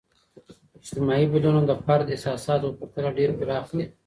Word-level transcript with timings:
اجتماعي 0.81 1.25
بدلونونه 1.33 1.65
د 1.67 1.73
فرد 1.85 2.05
احساساتو 2.15 2.67
په 2.77 2.85
پرتله 2.93 3.09
ډیر 3.19 3.29
پراخ 3.39 3.65
دي. 3.77 3.85